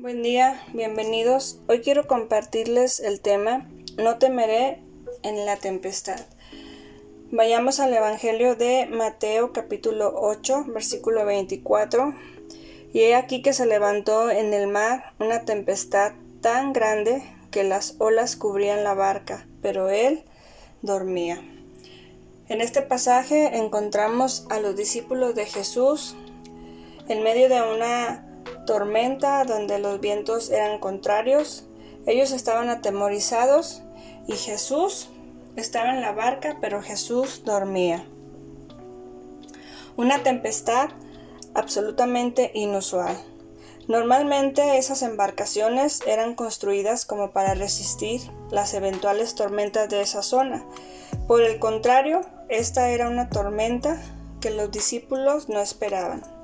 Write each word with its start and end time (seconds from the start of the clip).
Buen 0.00 0.22
día, 0.22 0.62
bienvenidos. 0.74 1.58
Hoy 1.66 1.80
quiero 1.80 2.06
compartirles 2.06 3.00
el 3.00 3.20
tema 3.20 3.68
No 3.96 4.18
temeré 4.18 4.80
en 5.24 5.44
la 5.44 5.56
tempestad. 5.56 6.20
Vayamos 7.32 7.80
al 7.80 7.92
Evangelio 7.92 8.54
de 8.54 8.86
Mateo 8.86 9.52
capítulo 9.52 10.12
8, 10.14 10.66
versículo 10.68 11.24
24. 11.24 12.14
Y 12.92 13.00
he 13.00 13.16
aquí 13.16 13.42
que 13.42 13.52
se 13.52 13.66
levantó 13.66 14.30
en 14.30 14.54
el 14.54 14.68
mar 14.68 15.14
una 15.18 15.44
tempestad 15.44 16.12
tan 16.42 16.72
grande 16.72 17.20
que 17.50 17.64
las 17.64 17.96
olas 17.98 18.36
cubrían 18.36 18.84
la 18.84 18.94
barca, 18.94 19.48
pero 19.62 19.88
él 19.88 20.22
dormía. 20.80 21.42
En 22.48 22.60
este 22.60 22.82
pasaje 22.82 23.56
encontramos 23.56 24.46
a 24.48 24.60
los 24.60 24.76
discípulos 24.76 25.34
de 25.34 25.46
Jesús 25.46 26.14
en 27.08 27.24
medio 27.24 27.48
de 27.48 27.62
una 27.62 28.27
tormenta 28.68 29.46
donde 29.46 29.78
los 29.78 29.98
vientos 29.98 30.50
eran 30.50 30.78
contrarios. 30.78 31.64
Ellos 32.04 32.32
estaban 32.32 32.68
atemorizados 32.68 33.80
y 34.26 34.34
Jesús 34.34 35.08
estaba 35.56 35.94
en 35.94 36.02
la 36.02 36.12
barca, 36.12 36.58
pero 36.60 36.82
Jesús 36.82 37.44
dormía. 37.46 38.04
Una 39.96 40.22
tempestad 40.22 40.90
absolutamente 41.54 42.50
inusual. 42.52 43.16
Normalmente 43.86 44.76
esas 44.76 45.00
embarcaciones 45.00 46.02
eran 46.06 46.34
construidas 46.34 47.06
como 47.06 47.30
para 47.30 47.54
resistir 47.54 48.20
las 48.50 48.74
eventuales 48.74 49.34
tormentas 49.34 49.88
de 49.88 50.02
esa 50.02 50.22
zona. 50.22 50.62
Por 51.26 51.40
el 51.40 51.58
contrario, 51.58 52.20
esta 52.50 52.90
era 52.90 53.08
una 53.08 53.30
tormenta 53.30 53.98
que 54.42 54.50
los 54.50 54.70
discípulos 54.70 55.48
no 55.48 55.58
esperaban. 55.58 56.37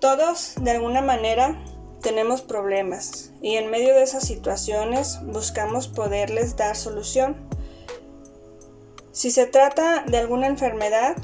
Todos, 0.00 0.54
de 0.60 0.70
alguna 0.70 1.00
manera, 1.00 1.60
tenemos 2.02 2.42
problemas 2.42 3.32
y 3.42 3.56
en 3.56 3.68
medio 3.68 3.94
de 3.94 4.04
esas 4.04 4.24
situaciones 4.24 5.18
buscamos 5.24 5.88
poderles 5.88 6.54
dar 6.56 6.76
solución. 6.76 7.36
Si 9.10 9.32
se 9.32 9.46
trata 9.46 10.04
de 10.06 10.18
alguna 10.18 10.46
enfermedad 10.46 11.16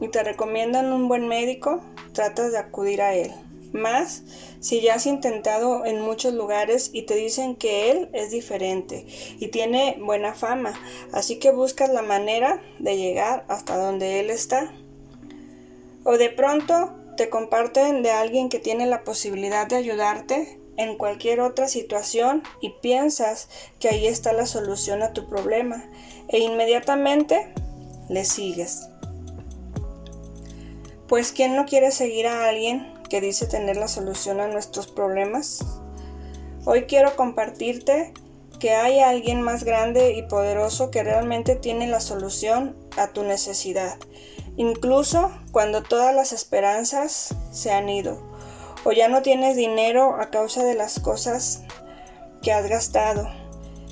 y 0.00 0.06
te 0.06 0.22
recomiendan 0.22 0.92
un 0.92 1.08
buen 1.08 1.26
médico, 1.26 1.80
tratas 2.12 2.52
de 2.52 2.58
acudir 2.58 3.02
a 3.02 3.14
él. 3.14 3.32
Más 3.72 4.22
si 4.60 4.80
ya 4.80 4.94
has 4.94 5.06
intentado 5.06 5.84
en 5.84 6.00
muchos 6.00 6.32
lugares 6.32 6.90
y 6.92 7.02
te 7.02 7.16
dicen 7.16 7.56
que 7.56 7.90
él 7.90 8.08
es 8.12 8.30
diferente 8.30 9.04
y 9.40 9.48
tiene 9.48 9.96
buena 10.00 10.34
fama, 10.34 10.74
así 11.12 11.40
que 11.40 11.50
buscas 11.50 11.90
la 11.90 12.02
manera 12.02 12.62
de 12.78 12.96
llegar 12.96 13.44
hasta 13.48 13.76
donde 13.76 14.20
él 14.20 14.30
está. 14.30 14.72
O 16.04 16.18
de 16.18 16.30
pronto 16.30 17.01
te 17.22 17.30
comparten 17.30 18.02
de 18.02 18.10
alguien 18.10 18.48
que 18.48 18.58
tiene 18.58 18.84
la 18.84 19.04
posibilidad 19.04 19.68
de 19.68 19.76
ayudarte 19.76 20.58
en 20.76 20.98
cualquier 20.98 21.38
otra 21.38 21.68
situación 21.68 22.42
y 22.60 22.70
piensas 22.82 23.48
que 23.78 23.88
ahí 23.88 24.08
está 24.08 24.32
la 24.32 24.44
solución 24.44 25.04
a 25.04 25.12
tu 25.12 25.28
problema 25.28 25.88
e 26.26 26.40
inmediatamente 26.40 27.54
le 28.08 28.24
sigues. 28.24 28.88
Pues 31.06 31.30
¿quién 31.30 31.54
no 31.54 31.64
quiere 31.64 31.92
seguir 31.92 32.26
a 32.26 32.48
alguien 32.48 32.92
que 33.08 33.20
dice 33.20 33.46
tener 33.46 33.76
la 33.76 33.86
solución 33.86 34.40
a 34.40 34.48
nuestros 34.48 34.88
problemas? 34.88 35.64
Hoy 36.64 36.86
quiero 36.86 37.14
compartirte 37.14 38.12
que 38.58 38.70
hay 38.72 38.98
alguien 38.98 39.42
más 39.42 39.62
grande 39.62 40.14
y 40.14 40.22
poderoso 40.22 40.90
que 40.90 41.04
realmente 41.04 41.54
tiene 41.54 41.86
la 41.86 42.00
solución 42.00 42.76
a 42.96 43.12
tu 43.12 43.22
necesidad, 43.22 43.96
incluso 44.56 45.30
cuando 45.50 45.82
todas 45.82 46.14
las 46.14 46.32
esperanzas 46.32 47.34
se 47.50 47.72
han 47.72 47.88
ido, 47.88 48.20
o 48.84 48.92
ya 48.92 49.08
no 49.08 49.22
tienes 49.22 49.56
dinero 49.56 50.16
a 50.16 50.30
causa 50.30 50.64
de 50.64 50.74
las 50.74 51.00
cosas 51.00 51.62
que 52.42 52.52
has 52.52 52.68
gastado. 52.68 53.28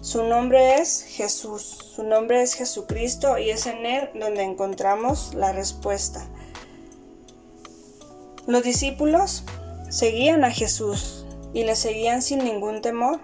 Su 0.03 0.23
nombre 0.25 0.77
es 0.77 1.03
Jesús, 1.03 1.93
su 1.95 2.03
nombre 2.03 2.43
es 2.43 2.55
Jesucristo 2.55 3.39
y 3.39 3.51
es 3.51 3.67
en 3.67 3.85
Él 3.85 4.11
donde 4.15 4.43
encontramos 4.43 5.35
la 5.35 5.53
respuesta. 5.53 6.27
Los 8.47 8.63
discípulos 8.63 9.45
seguían 9.91 10.45
a 10.45 10.51
Jesús 10.51 11.27
y 11.53 11.65
le 11.65 11.77
seguían 11.77 12.23
sin 12.23 12.43
ningún 12.45 12.81
temor. 12.81 13.21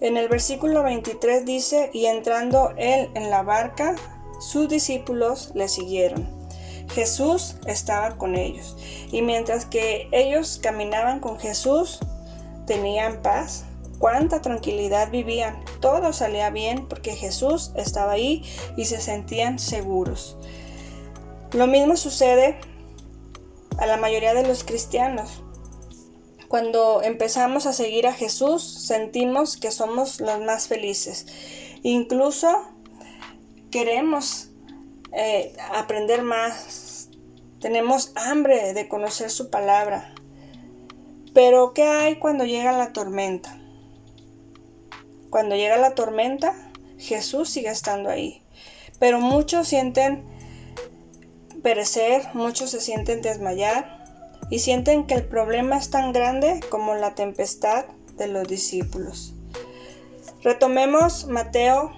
En 0.00 0.16
el 0.16 0.28
versículo 0.28 0.82
23 0.82 1.44
dice, 1.44 1.90
y 1.92 2.06
entrando 2.06 2.74
él 2.76 3.08
en 3.14 3.30
la 3.30 3.42
barca, 3.42 3.94
sus 4.42 4.68
discípulos 4.68 5.52
le 5.54 5.68
siguieron. 5.68 6.28
Jesús 6.92 7.54
estaba 7.66 8.16
con 8.18 8.34
ellos 8.34 8.76
y 9.10 9.22
mientras 9.22 9.64
que 9.64 10.08
ellos 10.12 10.58
caminaban 10.62 11.20
con 11.20 11.38
Jesús, 11.38 12.00
tenían 12.66 13.22
paz. 13.22 13.64
Cuánta 13.98 14.42
tranquilidad 14.42 15.12
vivían. 15.12 15.64
Todo 15.80 16.12
salía 16.12 16.50
bien 16.50 16.88
porque 16.88 17.14
Jesús 17.14 17.70
estaba 17.76 18.12
ahí 18.12 18.42
y 18.76 18.86
se 18.86 19.00
sentían 19.00 19.60
seguros. 19.60 20.36
Lo 21.52 21.68
mismo 21.68 21.96
sucede 21.96 22.58
a 23.78 23.86
la 23.86 23.96
mayoría 23.96 24.34
de 24.34 24.44
los 24.44 24.64
cristianos. 24.64 25.44
Cuando 26.48 27.00
empezamos 27.02 27.66
a 27.66 27.72
seguir 27.72 28.08
a 28.08 28.12
Jesús, 28.12 28.64
sentimos 28.64 29.56
que 29.56 29.70
somos 29.70 30.20
los 30.20 30.40
más 30.40 30.66
felices. 30.66 31.26
Incluso 31.84 32.48
queremos 33.72 34.50
eh, 35.12 35.56
aprender 35.72 36.22
más. 36.22 37.08
Tenemos 37.58 38.12
hambre 38.14 38.74
de 38.74 38.86
conocer 38.86 39.30
su 39.30 39.50
palabra. 39.50 40.14
Pero 41.34 41.72
¿qué 41.72 41.82
hay 41.82 42.16
cuando 42.20 42.44
llega 42.44 42.70
la 42.70 42.92
tormenta? 42.92 43.58
Cuando 45.30 45.56
llega 45.56 45.76
la 45.78 45.94
tormenta, 45.94 46.54
Jesús 46.98 47.50
sigue 47.50 47.70
estando 47.70 48.10
ahí. 48.10 48.44
Pero 49.00 49.18
muchos 49.18 49.66
sienten 49.66 50.24
perecer, 51.62 52.28
muchos 52.34 52.70
se 52.70 52.80
sienten 52.80 53.22
desmayar 53.22 54.04
y 54.50 54.58
sienten 54.58 55.06
que 55.06 55.14
el 55.14 55.24
problema 55.24 55.78
es 55.78 55.90
tan 55.90 56.12
grande 56.12 56.60
como 56.68 56.94
la 56.94 57.14
tempestad 57.14 57.86
de 58.16 58.26
los 58.26 58.46
discípulos. 58.46 59.34
Retomemos 60.42 61.26
Mateo 61.26 61.92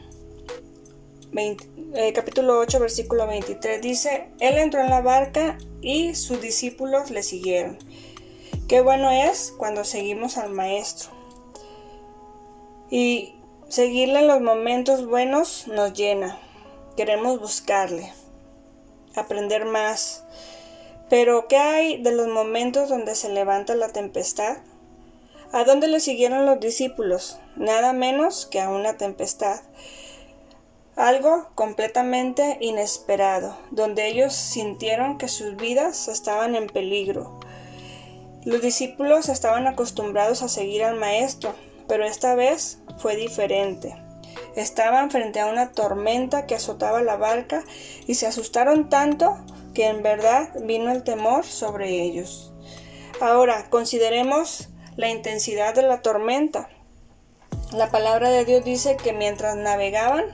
eh, 1.36 2.12
capítulo 2.12 2.58
8 2.58 2.78
versículo 2.78 3.26
23. 3.26 3.82
Dice, 3.82 4.28
Él 4.38 4.56
entró 4.58 4.80
en 4.80 4.90
la 4.90 5.00
barca 5.00 5.58
y 5.80 6.14
sus 6.14 6.40
discípulos 6.40 7.10
le 7.10 7.22
siguieron. 7.22 7.78
Qué 8.68 8.80
bueno 8.80 9.10
es 9.10 9.52
cuando 9.56 9.84
seguimos 9.84 10.38
al 10.38 10.50
Maestro. 10.50 11.10
Y 12.88 13.34
seguirle 13.68 14.20
en 14.20 14.28
los 14.28 14.40
momentos 14.40 15.06
buenos 15.06 15.66
nos 15.66 15.92
llena. 15.92 16.38
Queremos 16.96 17.40
buscarle 17.40 18.12
aprender 19.16 19.64
más. 19.64 20.24
Pero, 21.10 21.48
¿qué 21.48 21.56
hay 21.56 22.02
de 22.02 22.12
los 22.12 22.28
momentos 22.28 22.88
donde 22.88 23.14
se 23.14 23.28
levanta 23.28 23.74
la 23.74 23.88
tempestad? 23.88 24.58
¿A 25.52 25.64
dónde 25.64 25.88
le 25.88 26.00
siguieron 26.00 26.46
los 26.46 26.60
discípulos? 26.60 27.38
Nada 27.56 27.92
menos 27.92 28.46
que 28.46 28.60
a 28.60 28.70
una 28.70 28.96
tempestad. 28.96 29.60
Algo 30.96 31.48
completamente 31.56 32.56
inesperado, 32.60 33.56
donde 33.72 34.06
ellos 34.06 34.32
sintieron 34.32 35.18
que 35.18 35.26
sus 35.26 35.56
vidas 35.56 36.06
estaban 36.06 36.54
en 36.54 36.68
peligro. 36.68 37.40
Los 38.44 38.62
discípulos 38.62 39.28
estaban 39.28 39.66
acostumbrados 39.66 40.42
a 40.42 40.48
seguir 40.48 40.84
al 40.84 40.94
Maestro, 40.94 41.52
pero 41.88 42.04
esta 42.04 42.36
vez 42.36 42.78
fue 42.98 43.16
diferente. 43.16 43.96
Estaban 44.54 45.10
frente 45.10 45.40
a 45.40 45.46
una 45.46 45.72
tormenta 45.72 46.46
que 46.46 46.54
azotaba 46.54 47.02
la 47.02 47.16
barca 47.16 47.64
y 48.06 48.14
se 48.14 48.28
asustaron 48.28 48.88
tanto 48.88 49.36
que 49.74 49.88
en 49.88 50.00
verdad 50.04 50.50
vino 50.62 50.92
el 50.92 51.02
temor 51.02 51.44
sobre 51.44 52.02
ellos. 52.02 52.52
Ahora, 53.20 53.68
consideremos 53.68 54.68
la 54.94 55.08
intensidad 55.08 55.74
de 55.74 55.82
la 55.82 56.02
tormenta. 56.02 56.68
La 57.72 57.90
palabra 57.90 58.30
de 58.30 58.44
Dios 58.44 58.64
dice 58.64 58.96
que 58.96 59.12
mientras 59.12 59.56
navegaban, 59.56 60.26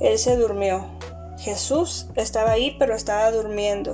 Él 0.00 0.18
se 0.18 0.36
durmió. 0.36 0.86
Jesús 1.38 2.06
estaba 2.14 2.52
ahí, 2.52 2.76
pero 2.78 2.94
estaba 2.94 3.30
durmiendo. 3.30 3.92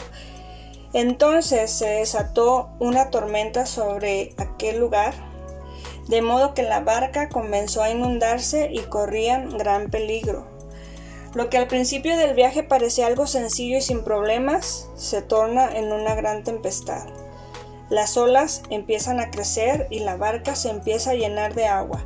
Entonces 0.92 1.70
se 1.70 1.86
desató 1.86 2.70
una 2.78 3.10
tormenta 3.10 3.66
sobre 3.66 4.34
aquel 4.38 4.78
lugar 4.78 5.14
de 6.10 6.22
modo 6.22 6.54
que 6.54 6.64
la 6.64 6.80
barca 6.80 7.28
comenzó 7.28 7.84
a 7.84 7.90
inundarse 7.90 8.68
y 8.72 8.80
corrían 8.80 9.56
gran 9.56 9.90
peligro. 9.90 10.44
Lo 11.34 11.48
que 11.48 11.56
al 11.56 11.68
principio 11.68 12.16
del 12.16 12.34
viaje 12.34 12.64
parecía 12.64 13.06
algo 13.06 13.28
sencillo 13.28 13.78
y 13.78 13.80
sin 13.80 14.02
problemas, 14.02 14.88
se 14.96 15.22
torna 15.22 15.70
en 15.76 15.92
una 15.92 16.16
gran 16.16 16.42
tempestad. 16.42 17.06
Las 17.88 18.16
olas 18.16 18.62
empiezan 18.70 19.20
a 19.20 19.30
crecer 19.30 19.86
y 19.88 20.00
la 20.00 20.16
barca 20.16 20.56
se 20.56 20.70
empieza 20.70 21.12
a 21.12 21.14
llenar 21.14 21.54
de 21.54 21.66
agua. 21.66 22.04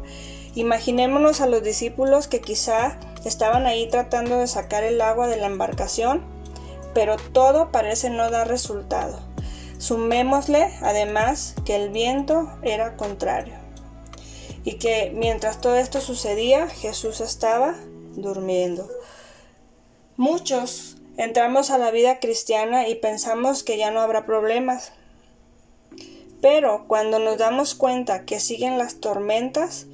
Imaginémonos 0.55 1.40
a 1.40 1.47
los 1.47 1.62
discípulos 1.62 2.29
que 2.29 2.43
quizá 2.43 2.99
estaban 3.29 3.67
ahí 3.67 3.88
tratando 3.88 4.38
de 4.38 4.47
sacar 4.47 4.85
el 4.85 5.00
agua 5.00 5.29
de 5.29 5.37
la 5.37 5.47
embarcación, 5.47 6.25
pero 6.94 7.17
todo 7.17 7.73
parece 7.73 8.11
no 8.11 8.31
dar 8.31 8.49
resultado. 8.49 9.21
Sumémosle 9.79 10.73
además 10.82 11.55
que 11.65 11.76
el 11.76 11.91
viento 11.91 12.50
era 12.62 12.97
contrario 12.97 13.55
y 14.65 14.75
que 14.75 15.12
mientras 15.15 15.61
todo 15.61 15.76
esto 15.76 16.00
sucedía 16.00 16.69
Jesús 16.69 17.21
estaba 17.21 17.75
durmiendo. 18.15 18.88
Muchos 20.17 20.97
entramos 21.17 21.71
a 21.71 21.79
la 21.79 21.91
vida 21.91 22.19
cristiana 22.19 22.88
y 22.88 22.94
pensamos 22.94 23.62
que 23.62 23.76
ya 23.76 23.91
no 23.91 24.00
habrá 24.00 24.25
problemas. 24.26 24.93
Pero 26.41 26.85
cuando 26.87 27.19
nos 27.19 27.38
damos 27.38 27.75
cuenta 27.75 28.25
que 28.25 28.38
siguen 28.38 28.79
las 28.79 29.00
tormentas, 29.00 29.87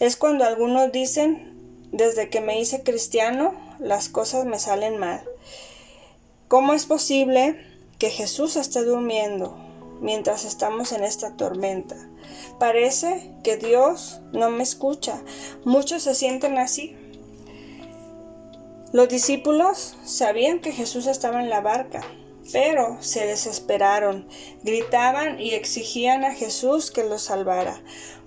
es 0.00 0.16
cuando 0.16 0.44
algunos 0.44 0.92
dicen, 0.92 1.49
desde 1.92 2.30
que 2.30 2.40
me 2.40 2.60
hice 2.60 2.82
cristiano, 2.82 3.54
las 3.78 4.08
cosas 4.08 4.44
me 4.44 4.58
salen 4.58 4.98
mal. 4.98 5.22
¿Cómo 6.48 6.72
es 6.72 6.86
posible 6.86 7.56
que 7.98 8.10
Jesús 8.10 8.56
esté 8.56 8.84
durmiendo 8.84 9.56
mientras 10.00 10.44
estamos 10.44 10.92
en 10.92 11.04
esta 11.04 11.36
tormenta? 11.36 11.96
Parece 12.58 13.32
que 13.42 13.56
Dios 13.56 14.20
no 14.32 14.50
me 14.50 14.62
escucha. 14.62 15.22
Muchos 15.64 16.02
se 16.02 16.14
sienten 16.14 16.58
así. 16.58 16.96
Los 18.92 19.08
discípulos 19.08 19.96
sabían 20.04 20.60
que 20.60 20.72
Jesús 20.72 21.06
estaba 21.06 21.40
en 21.40 21.50
la 21.50 21.60
barca, 21.60 22.02
pero 22.52 23.00
se 23.00 23.26
desesperaron, 23.26 24.26
gritaban 24.62 25.40
y 25.40 25.54
exigían 25.54 26.24
a 26.24 26.34
Jesús 26.34 26.90
que 26.90 27.04
los 27.04 27.22
salvara. 27.22 27.80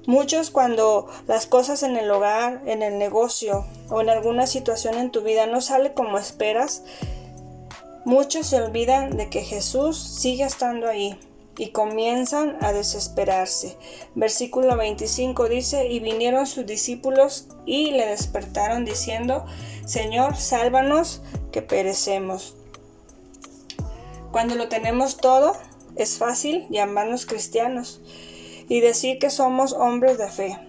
Muchos 0.05 0.51
cuando 0.51 1.07
las 1.27 1.45
cosas 1.45 1.81
en 1.81 1.95
el 1.95 2.11
hogar, 2.11 2.61
en 2.65 2.83
el 2.83 2.97
negocio 2.97 3.65
o 3.89 4.01
en 4.01 4.09
alguna 4.09 4.47
situación 4.47 4.95
en 4.95 5.11
tu 5.11 5.21
vida 5.21 5.45
no 5.45 5.61
sale 5.61 5.93
como 5.93 6.17
esperas, 6.17 6.83
muchos 8.03 8.47
se 8.47 8.61
olvidan 8.61 9.15
de 9.15 9.29
que 9.29 9.43
Jesús 9.43 9.97
sigue 9.97 10.43
estando 10.43 10.89
ahí 10.89 11.17
y 11.57 11.69
comienzan 11.69 12.57
a 12.59 12.73
desesperarse. 12.73 13.77
Versículo 14.13 14.75
25 14.75 15.47
dice, 15.47 15.87
y 15.87 16.01
vinieron 16.01 16.47
sus 16.47 16.65
discípulos 16.65 17.47
y 17.65 17.91
le 17.91 18.05
despertaron 18.07 18.83
diciendo, 18.83 19.45
Señor, 19.85 20.35
sálvanos 20.35 21.21
que 21.53 21.61
perecemos. 21.61 22.57
Cuando 24.33 24.55
lo 24.55 24.67
tenemos 24.67 25.15
todo, 25.15 25.55
es 25.95 26.17
fácil 26.17 26.67
llamarnos 26.69 27.25
cristianos 27.25 28.01
y 28.67 28.79
decir 28.79 29.19
que 29.19 29.29
somos 29.29 29.73
hombres 29.73 30.17
de 30.17 30.27
fe. 30.27 30.59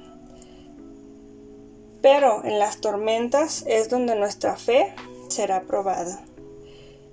Pero 2.02 2.44
en 2.44 2.58
las 2.58 2.80
tormentas 2.80 3.64
es 3.66 3.88
donde 3.88 4.14
nuestra 4.14 4.56
fe 4.56 4.94
será 5.28 5.62
probada. 5.62 6.24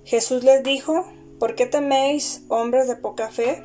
Jesús 0.04 0.44
les 0.44 0.62
dijo, 0.62 1.06
¿por 1.38 1.54
qué 1.54 1.66
teméis, 1.66 2.42
hombres 2.48 2.88
de 2.88 2.96
poca 2.96 3.30
fe? 3.30 3.62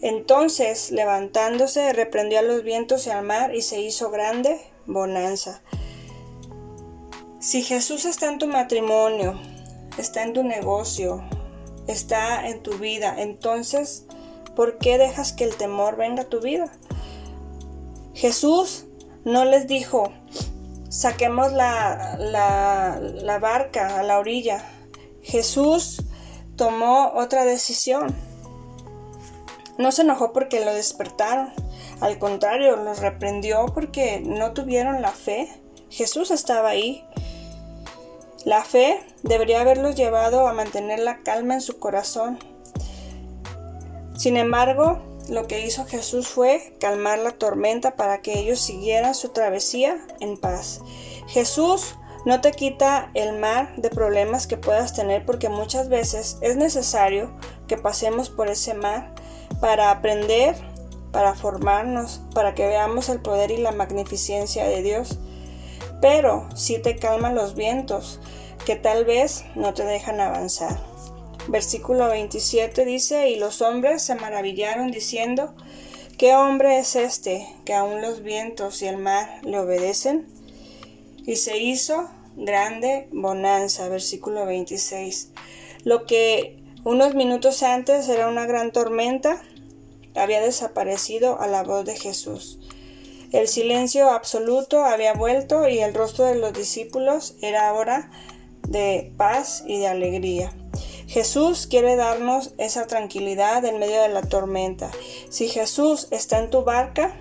Entonces, 0.00 0.90
levantándose, 0.90 1.92
reprendió 1.92 2.40
a 2.40 2.42
los 2.42 2.64
vientos 2.64 3.06
y 3.06 3.10
al 3.10 3.24
mar 3.24 3.54
y 3.54 3.62
se 3.62 3.80
hizo 3.80 4.10
grande 4.10 4.60
bonanza. 4.86 5.62
Si 7.38 7.62
Jesús 7.62 8.04
está 8.04 8.30
en 8.30 8.38
tu 8.38 8.46
matrimonio, 8.46 9.40
está 9.98 10.22
en 10.22 10.32
tu 10.32 10.44
negocio, 10.44 11.22
está 11.86 12.48
en 12.48 12.62
tu 12.62 12.78
vida, 12.78 13.14
entonces, 13.18 14.06
¿por 14.54 14.78
qué 14.78 14.98
dejas 14.98 15.32
que 15.32 15.44
el 15.44 15.56
temor 15.56 15.96
venga 15.96 16.22
a 16.22 16.28
tu 16.28 16.40
vida? 16.40 16.70
Jesús 18.14 18.86
no 19.24 19.44
les 19.44 19.66
dijo, 19.66 20.12
saquemos 20.88 21.52
la, 21.52 22.16
la, 22.18 23.38
barca 23.38 23.98
a 23.98 24.02
la 24.02 24.18
orilla. 24.18 24.64
Jesús 25.22 26.02
tomó 26.56 27.12
otra 27.14 27.44
decisión. 27.44 28.14
No 29.78 29.90
se 29.90 30.02
enojó 30.02 30.32
porque 30.32 30.64
lo 30.64 30.74
despertaron. 30.74 31.50
Al 32.00 32.18
contrario, 32.18 32.76
los 32.76 32.98
reprendió 32.98 33.66
porque 33.72 34.20
no 34.20 34.52
tuvieron 34.52 35.00
la 35.00 35.12
fe. 35.12 35.48
Jesús 35.88 36.30
estaba 36.30 36.70
ahí. 36.70 37.06
La 38.44 38.62
fe 38.64 39.00
debería 39.22 39.60
haberlos 39.60 39.94
llevado 39.94 40.46
a 40.46 40.52
mantener 40.52 40.98
la 40.98 41.22
calma 41.22 41.54
en 41.54 41.60
su 41.60 41.78
corazón. 41.78 42.38
Sin 44.22 44.36
embargo, 44.36 45.00
lo 45.28 45.48
que 45.48 45.66
hizo 45.66 45.84
Jesús 45.84 46.28
fue 46.28 46.76
calmar 46.78 47.18
la 47.18 47.32
tormenta 47.32 47.96
para 47.96 48.22
que 48.22 48.38
ellos 48.38 48.60
siguieran 48.60 49.16
su 49.16 49.30
travesía 49.30 49.98
en 50.20 50.36
paz. 50.36 50.80
Jesús 51.26 51.96
no 52.24 52.40
te 52.40 52.52
quita 52.52 53.10
el 53.14 53.40
mar 53.40 53.74
de 53.78 53.90
problemas 53.90 54.46
que 54.46 54.56
puedas 54.56 54.94
tener 54.94 55.26
porque 55.26 55.48
muchas 55.48 55.88
veces 55.88 56.38
es 56.40 56.54
necesario 56.54 57.36
que 57.66 57.76
pasemos 57.76 58.30
por 58.30 58.46
ese 58.46 58.74
mar 58.74 59.12
para 59.60 59.90
aprender, 59.90 60.54
para 61.10 61.34
formarnos, 61.34 62.20
para 62.32 62.54
que 62.54 62.68
veamos 62.68 63.08
el 63.08 63.20
poder 63.20 63.50
y 63.50 63.56
la 63.56 63.72
magnificencia 63.72 64.68
de 64.68 64.82
Dios. 64.82 65.18
Pero 66.00 66.48
si 66.54 66.78
te 66.78 66.94
calman 66.94 67.34
los 67.34 67.56
vientos, 67.56 68.20
que 68.64 68.76
tal 68.76 69.04
vez 69.04 69.44
no 69.56 69.74
te 69.74 69.84
dejan 69.84 70.20
avanzar. 70.20 70.91
Versículo 71.48 72.08
27 72.08 72.84
dice, 72.84 73.30
y 73.30 73.36
los 73.36 73.62
hombres 73.62 74.02
se 74.02 74.14
maravillaron 74.14 74.90
diciendo, 74.90 75.54
¿qué 76.16 76.34
hombre 76.34 76.78
es 76.78 76.94
este 76.94 77.48
que 77.64 77.74
aún 77.74 78.00
los 78.00 78.22
vientos 78.22 78.80
y 78.82 78.86
el 78.86 78.98
mar 78.98 79.40
le 79.42 79.58
obedecen? 79.58 80.26
Y 81.26 81.36
se 81.36 81.58
hizo 81.58 82.08
grande 82.36 83.08
bonanza, 83.12 83.88
versículo 83.88 84.46
26. 84.46 85.30
Lo 85.84 86.06
que 86.06 86.62
unos 86.84 87.14
minutos 87.14 87.62
antes 87.62 88.08
era 88.08 88.28
una 88.28 88.46
gran 88.46 88.72
tormenta, 88.72 89.42
había 90.14 90.40
desaparecido 90.40 91.40
a 91.40 91.48
la 91.48 91.64
voz 91.64 91.84
de 91.84 91.96
Jesús. 91.96 92.60
El 93.32 93.48
silencio 93.48 94.10
absoluto 94.10 94.84
había 94.84 95.14
vuelto 95.14 95.68
y 95.68 95.78
el 95.78 95.94
rostro 95.94 96.26
de 96.26 96.34
los 96.34 96.52
discípulos 96.52 97.34
era 97.40 97.68
ahora 97.68 98.10
de 98.68 99.12
paz 99.16 99.64
y 99.66 99.78
de 99.78 99.88
alegría. 99.88 100.52
Jesús 101.12 101.66
quiere 101.66 101.94
darnos 101.94 102.54
esa 102.56 102.86
tranquilidad 102.86 103.62
en 103.66 103.78
medio 103.78 104.00
de 104.00 104.08
la 104.08 104.22
tormenta. 104.22 104.90
Si 105.28 105.46
Jesús 105.46 106.08
está 106.10 106.38
en 106.38 106.48
tu 106.48 106.64
barca, 106.64 107.12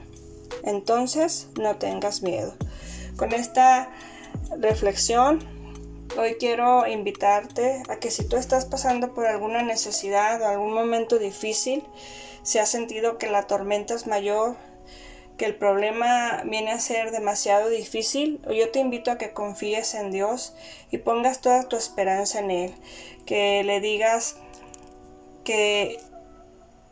entonces 0.64 1.50
no 1.60 1.76
tengas 1.76 2.22
miedo. 2.22 2.54
Con 3.18 3.34
esta 3.34 3.90
reflexión, 4.58 5.40
hoy 6.18 6.36
quiero 6.40 6.88
invitarte 6.88 7.84
a 7.90 7.98
que 7.98 8.12
si 8.12 8.24
tú 8.24 8.38
estás 8.38 8.64
pasando 8.64 9.14
por 9.14 9.26
alguna 9.26 9.62
necesidad 9.62 10.42
o 10.42 10.48
algún 10.48 10.74
momento 10.74 11.20
difícil, 11.20 11.84
si 12.44 12.60
has 12.60 12.70
sentido 12.70 13.18
que 13.18 13.30
la 13.30 13.46
tormenta 13.46 13.94
es 13.94 14.08
mayor, 14.08 14.56
que 15.42 15.48
el 15.48 15.56
problema 15.56 16.44
viene 16.46 16.72
a 16.72 16.80
ser 16.80 17.10
demasiado 17.10 17.68
difícil, 17.70 18.40
yo 18.56 18.70
te 18.70 18.78
invito 18.78 19.10
a 19.10 19.18
que 19.18 19.34
confíes 19.34 19.96
en 19.96 20.12
Dios 20.12 20.54
y 20.92 21.00
pongas 21.00 21.42
toda 21.42 21.68
tu 21.68 21.78
esperanza 21.78 22.38
en 22.38 22.52
Él, 22.52 22.76
que 23.26 23.64
le 23.64 23.82
digas 23.82 24.36
que 25.44 26.00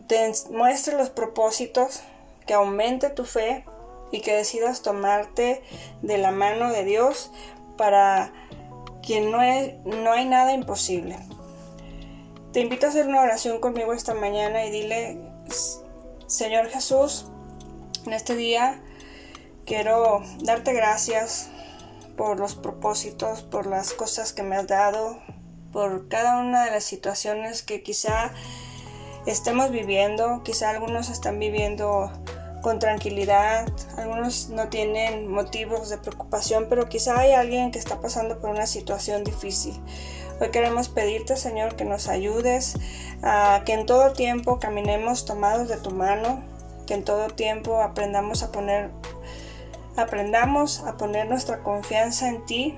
te 0.08 0.32
muestre 0.50 0.98
los 0.98 1.12
propósitos, 1.12 2.01
que 2.48 2.56
aumente 2.56 3.12
tu 3.12 3.24
fe 3.24 3.65
y 4.12 4.22
que 4.22 4.34
decidas 4.34 4.82
tomarte 4.82 5.62
de 6.01 6.18
la 6.18 6.32
mano 6.32 6.72
de 6.72 6.86
Dios 6.86 7.32
para 7.77 8.34
quien 9.03 9.29
no, 9.29 9.44
es, 9.44 9.75
no 9.86 10.12
hay 10.12 10.25
nada 10.25 10.53
imposible. 10.53 11.20
Te 12.51 12.62
invito 12.62 12.88
a 12.88 12.89
hacer 12.89 13.06
una 13.06 13.22
oración 13.22 13.60
conmigo 13.60 13.94
esta 13.94 14.15
mañana 14.15 14.65
y 14.65 14.72
dile, 14.72 15.20
Señor 16.25 16.70
Jesús, 16.70 17.27
en 18.06 18.13
este 18.13 18.36
día 18.36 18.82
quiero 19.65 20.22
darte 20.41 20.74
gracias 20.74 21.50
por 22.18 22.39
los 22.39 22.56
propósitos, 22.56 23.44
por 23.44 23.65
las 23.65 23.94
cosas 23.94 24.34
que 24.34 24.44
me 24.44 24.56
has 24.56 24.68
dado, 24.68 25.20
por 25.72 26.08
cada 26.10 26.39
una 26.39 26.65
de 26.65 26.72
las 26.72 26.84
situaciones 26.84 27.63
que 27.63 27.84
quizá 27.84 28.32
estemos 29.25 29.72
viviendo, 29.72 30.41
quizá 30.44 30.70
algunos 30.70 31.10
están 31.10 31.39
viviendo 31.39 32.12
con 32.62 32.79
tranquilidad, 32.79 33.68
algunos 33.98 34.50
no 34.50 34.68
tienen 34.68 35.32
motivos 35.32 35.89
de 35.89 35.98
preocupación, 35.98 36.68
pero 36.70 36.89
quizá 36.89 37.20
hay 37.20 37.32
alguien 37.32 37.72
que 37.72 37.79
está 37.79 38.01
pasando 38.01 38.39
por 38.39 38.50
una 38.50 38.68
situación 38.68 39.24
difícil. 39.24 39.79
Hoy 40.41 40.50
queremos 40.50 40.89
pedirte, 40.89 41.38
Señor, 41.38 41.75
que 41.75 41.86
nos 41.86 42.08
ayudes 42.08 42.75
a 43.24 43.62
que 43.65 43.74
en 43.74 43.86
todo 43.86 44.13
tiempo 44.13 44.60
caminemos 44.60 45.25
tomados 45.25 45.68
de 45.68 45.77
tu 45.77 45.91
mano, 45.91 46.44
que 46.89 46.96
en 46.96 47.03
todo 47.03 47.27
tiempo 47.27 47.84
aprendamos 47.84 48.41
a 48.41 48.51
poner 48.51 48.89
aprendamos 49.96 50.79
a 50.79 50.98
poner 50.98 51.27
nuestra 51.27 51.62
confianza 51.62 52.29
en 52.29 52.43
ti, 52.48 52.75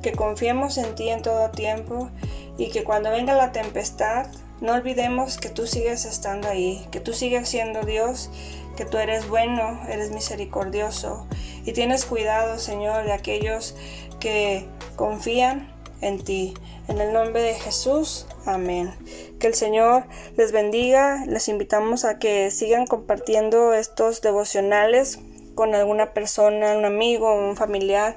que 0.00 0.12
confiemos 0.12 0.78
en 0.78 0.94
ti 0.94 1.08
en 1.08 1.20
todo 1.20 1.50
tiempo 1.50 2.08
y 2.56 2.70
que 2.70 2.84
cuando 2.84 3.10
venga 3.10 3.34
la 3.34 3.50
tempestad 3.50 4.28
no 4.60 4.74
olvidemos 4.74 5.38
que 5.38 5.48
tú 5.48 5.66
sigues 5.66 6.04
estando 6.04 6.48
ahí, 6.48 6.86
que 6.92 7.00
tú 7.00 7.12
sigues 7.12 7.48
siendo 7.48 7.82
Dios 7.82 8.30
que 8.76 8.84
tú 8.84 8.96
eres 8.96 9.28
bueno, 9.28 9.80
eres 9.88 10.12
misericordioso 10.12 11.26
y 11.64 11.72
tienes 11.72 12.04
cuidado, 12.04 12.60
Señor, 12.60 13.06
de 13.06 13.12
aquellos 13.12 13.74
que 14.20 14.68
confían 14.94 15.69
en 16.00 16.22
ti. 16.22 16.54
En 16.88 17.00
el 17.00 17.12
nombre 17.12 17.42
de 17.42 17.54
Jesús, 17.54 18.26
amén. 18.46 18.92
Que 19.38 19.46
el 19.46 19.54
Señor 19.54 20.04
les 20.36 20.52
bendiga. 20.52 21.24
Les 21.26 21.48
invitamos 21.48 22.04
a 22.04 22.18
que 22.18 22.50
sigan 22.50 22.86
compartiendo 22.86 23.74
estos 23.74 24.20
devocionales 24.22 25.18
con 25.54 25.74
alguna 25.74 26.12
persona, 26.12 26.76
un 26.76 26.84
amigo, 26.84 27.34
un 27.34 27.56
familiar 27.56 28.16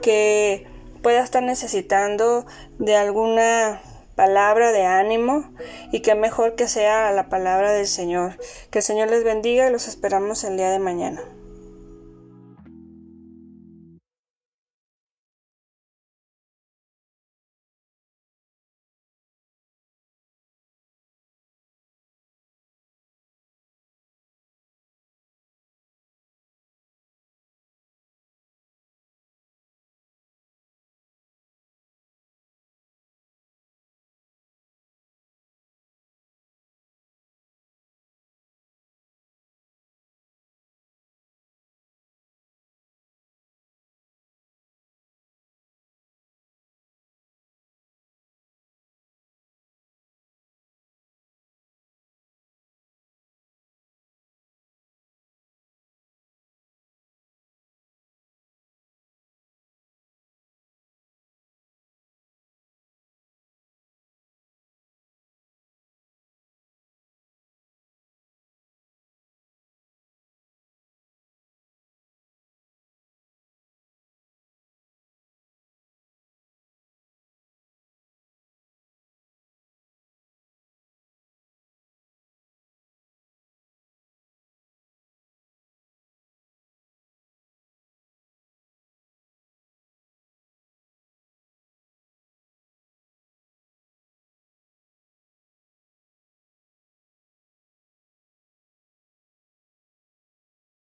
que 0.00 0.66
pueda 1.02 1.22
estar 1.22 1.42
necesitando 1.42 2.46
de 2.78 2.96
alguna 2.96 3.80
palabra 4.14 4.72
de 4.72 4.84
ánimo 4.84 5.50
y 5.90 6.00
que 6.00 6.14
mejor 6.14 6.54
que 6.54 6.68
sea 6.68 7.10
la 7.12 7.28
palabra 7.28 7.72
del 7.72 7.86
Señor. 7.86 8.38
Que 8.70 8.80
el 8.80 8.84
Señor 8.84 9.10
les 9.10 9.24
bendiga 9.24 9.68
y 9.68 9.72
los 9.72 9.88
esperamos 9.88 10.44
el 10.44 10.56
día 10.56 10.70
de 10.70 10.78
mañana. 10.78 11.22